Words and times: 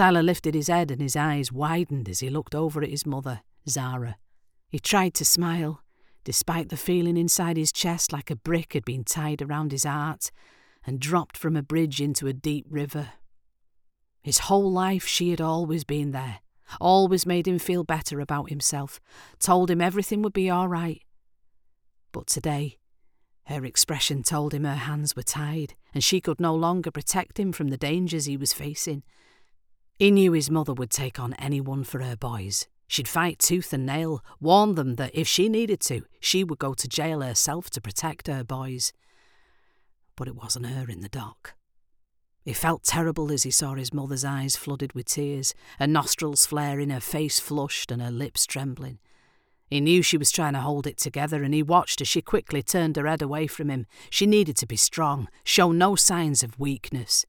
Tyler 0.00 0.22
lifted 0.22 0.54
his 0.54 0.68
head 0.68 0.90
and 0.90 1.02
his 1.02 1.14
eyes 1.14 1.52
widened 1.52 2.08
as 2.08 2.20
he 2.20 2.30
looked 2.30 2.54
over 2.54 2.82
at 2.82 2.88
his 2.88 3.04
mother, 3.04 3.42
Zara. 3.68 4.16
He 4.70 4.78
tried 4.78 5.12
to 5.12 5.26
smile, 5.26 5.82
despite 6.24 6.70
the 6.70 6.78
feeling 6.78 7.18
inside 7.18 7.58
his 7.58 7.70
chest 7.70 8.10
like 8.10 8.30
a 8.30 8.36
brick 8.36 8.72
had 8.72 8.86
been 8.86 9.04
tied 9.04 9.42
around 9.42 9.72
his 9.72 9.84
heart 9.84 10.30
and 10.86 11.00
dropped 11.00 11.36
from 11.36 11.54
a 11.54 11.62
bridge 11.62 12.00
into 12.00 12.26
a 12.26 12.32
deep 12.32 12.64
river. 12.70 13.10
His 14.22 14.38
whole 14.38 14.72
life 14.72 15.06
she 15.06 15.32
had 15.32 15.40
always 15.42 15.84
been 15.84 16.12
there, 16.12 16.38
always 16.80 17.26
made 17.26 17.46
him 17.46 17.58
feel 17.58 17.84
better 17.84 18.20
about 18.20 18.48
himself, 18.48 19.00
told 19.38 19.70
him 19.70 19.82
everything 19.82 20.22
would 20.22 20.32
be 20.32 20.48
all 20.48 20.66
right. 20.66 21.02
But 22.10 22.26
today, 22.26 22.78
her 23.48 23.66
expression 23.66 24.22
told 24.22 24.54
him 24.54 24.64
her 24.64 24.76
hands 24.76 25.14
were 25.14 25.22
tied 25.22 25.74
and 25.92 26.02
she 26.02 26.22
could 26.22 26.40
no 26.40 26.54
longer 26.54 26.90
protect 26.90 27.38
him 27.38 27.52
from 27.52 27.68
the 27.68 27.76
dangers 27.76 28.24
he 28.24 28.38
was 28.38 28.54
facing. 28.54 29.02
He 30.00 30.10
knew 30.10 30.32
his 30.32 30.50
mother 30.50 30.72
would 30.72 30.88
take 30.88 31.20
on 31.20 31.34
anyone 31.34 31.84
for 31.84 32.00
her 32.00 32.16
boys. 32.16 32.66
She'd 32.88 33.06
fight 33.06 33.38
tooth 33.38 33.74
and 33.74 33.84
nail, 33.84 34.24
warn 34.40 34.74
them 34.74 34.94
that 34.94 35.14
if 35.14 35.28
she 35.28 35.46
needed 35.46 35.78
to, 35.80 36.06
she 36.20 36.42
would 36.42 36.58
go 36.58 36.72
to 36.72 36.88
jail 36.88 37.20
herself 37.20 37.68
to 37.68 37.82
protect 37.82 38.26
her 38.26 38.42
boys. 38.42 38.94
But 40.16 40.26
it 40.26 40.34
wasn't 40.34 40.64
her 40.68 40.88
in 40.88 41.02
the 41.02 41.10
dock. 41.10 41.52
He 42.46 42.54
felt 42.54 42.82
terrible 42.82 43.30
as 43.30 43.42
he 43.42 43.50
saw 43.50 43.74
his 43.74 43.92
mother's 43.92 44.24
eyes 44.24 44.56
flooded 44.56 44.94
with 44.94 45.04
tears, 45.04 45.54
her 45.78 45.86
nostrils 45.86 46.46
flaring, 46.46 46.88
her 46.88 47.00
face 47.00 47.38
flushed, 47.38 47.92
and 47.92 48.00
her 48.00 48.10
lips 48.10 48.46
trembling. 48.46 49.00
He 49.68 49.82
knew 49.82 50.00
she 50.00 50.16
was 50.16 50.30
trying 50.30 50.54
to 50.54 50.60
hold 50.60 50.86
it 50.86 50.96
together, 50.96 51.42
and 51.44 51.52
he 51.52 51.62
watched 51.62 52.00
as 52.00 52.08
she 52.08 52.22
quickly 52.22 52.62
turned 52.62 52.96
her 52.96 53.06
head 53.06 53.20
away 53.20 53.46
from 53.46 53.68
him. 53.68 53.84
She 54.08 54.24
needed 54.24 54.56
to 54.56 54.66
be 54.66 54.76
strong, 54.76 55.28
show 55.44 55.72
no 55.72 55.94
signs 55.94 56.42
of 56.42 56.58
weakness. 56.58 57.26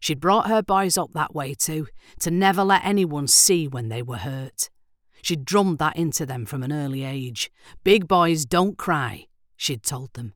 She'd 0.00 0.20
brought 0.20 0.48
her 0.48 0.62
boys 0.62 0.96
up 0.96 1.12
that 1.14 1.34
way 1.34 1.54
too, 1.54 1.88
to 2.20 2.30
never 2.30 2.62
let 2.62 2.84
anyone 2.84 3.26
see 3.26 3.66
when 3.66 3.88
they 3.88 4.02
were 4.02 4.18
hurt. 4.18 4.70
She'd 5.22 5.44
drummed 5.44 5.78
that 5.78 5.96
into 5.96 6.24
them 6.24 6.46
from 6.46 6.62
an 6.62 6.72
early 6.72 7.04
age. 7.04 7.50
Big 7.82 8.06
boys 8.06 8.44
don't 8.44 8.78
cry, 8.78 9.26
she'd 9.56 9.82
told 9.82 10.14
them. 10.14 10.34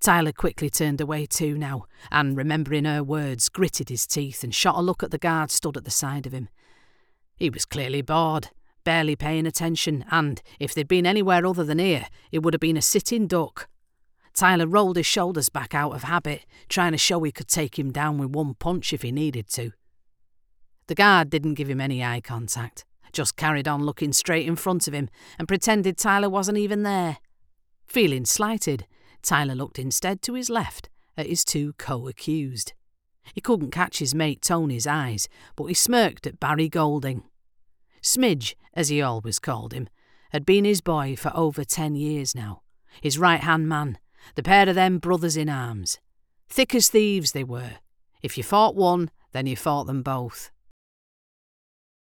Tyler 0.00 0.32
quickly 0.32 0.70
turned 0.70 1.00
away 1.00 1.26
too 1.26 1.56
now, 1.56 1.84
and, 2.10 2.36
remembering 2.36 2.84
her 2.84 3.02
words, 3.02 3.48
gritted 3.48 3.88
his 3.88 4.06
teeth 4.06 4.44
and 4.44 4.54
shot 4.54 4.76
a 4.76 4.82
look 4.82 5.02
at 5.02 5.10
the 5.10 5.18
guard 5.18 5.50
stood 5.50 5.76
at 5.76 5.84
the 5.84 5.90
side 5.90 6.26
of 6.26 6.32
him. 6.32 6.48
He 7.36 7.50
was 7.50 7.64
clearly 7.64 8.02
bored, 8.02 8.50
barely 8.84 9.16
paying 9.16 9.46
attention, 9.46 10.04
and 10.10 10.40
if 10.60 10.72
they'd 10.74 10.88
been 10.88 11.06
anywhere 11.06 11.44
other 11.44 11.64
than 11.64 11.78
here, 11.78 12.06
it 12.30 12.40
would 12.40 12.54
have 12.54 12.60
been 12.60 12.76
a 12.76 12.82
sitting 12.82 13.26
duck. 13.26 13.68
Tyler 14.38 14.68
rolled 14.68 14.96
his 14.96 15.04
shoulders 15.04 15.48
back 15.48 15.74
out 15.74 15.94
of 15.94 16.04
habit, 16.04 16.46
trying 16.68 16.92
to 16.92 16.98
show 16.98 17.20
he 17.24 17.32
could 17.32 17.48
take 17.48 17.76
him 17.76 17.90
down 17.90 18.18
with 18.18 18.30
one 18.30 18.54
punch 18.54 18.92
if 18.92 19.02
he 19.02 19.10
needed 19.10 19.48
to. 19.48 19.72
The 20.86 20.94
guard 20.94 21.28
didn't 21.28 21.54
give 21.54 21.68
him 21.68 21.80
any 21.80 22.04
eye 22.04 22.20
contact, 22.20 22.84
just 23.12 23.34
carried 23.34 23.66
on 23.66 23.82
looking 23.82 24.12
straight 24.12 24.46
in 24.46 24.54
front 24.54 24.86
of 24.86 24.94
him 24.94 25.08
and 25.40 25.48
pretended 25.48 25.98
Tyler 25.98 26.30
wasn't 26.30 26.56
even 26.56 26.84
there. 26.84 27.18
Feeling 27.84 28.24
slighted, 28.24 28.86
Tyler 29.22 29.56
looked 29.56 29.76
instead 29.76 30.22
to 30.22 30.34
his 30.34 30.48
left 30.48 30.88
at 31.16 31.26
his 31.26 31.44
two 31.44 31.72
co 31.72 32.06
accused. 32.06 32.74
He 33.34 33.40
couldn't 33.40 33.72
catch 33.72 33.98
his 33.98 34.14
mate 34.14 34.40
Tony's 34.40 34.86
eyes, 34.86 35.28
but 35.56 35.64
he 35.64 35.74
smirked 35.74 36.28
at 36.28 36.38
Barry 36.38 36.68
Golding. 36.68 37.24
Smidge, 38.00 38.54
as 38.72 38.88
he 38.88 39.02
always 39.02 39.40
called 39.40 39.72
him, 39.72 39.88
had 40.30 40.46
been 40.46 40.64
his 40.64 40.80
boy 40.80 41.16
for 41.16 41.32
over 41.34 41.64
ten 41.64 41.96
years 41.96 42.36
now, 42.36 42.62
his 43.02 43.18
right 43.18 43.40
hand 43.40 43.68
man, 43.68 43.98
the 44.34 44.42
pair 44.42 44.68
of 44.68 44.74
them 44.74 44.98
brothers 44.98 45.36
in 45.36 45.48
arms. 45.48 45.98
Thick 46.48 46.74
as 46.74 46.88
thieves 46.88 47.32
they 47.32 47.44
were. 47.44 47.78
If 48.22 48.36
you 48.36 48.44
fought 48.44 48.74
one, 48.74 49.10
then 49.32 49.46
you 49.46 49.56
fought 49.56 49.86
them 49.86 50.02
both. 50.02 50.50